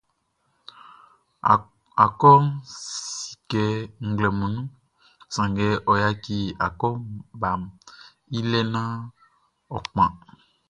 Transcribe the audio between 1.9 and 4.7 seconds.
Akɔʼn si kɛ nglɛmun nunʼn,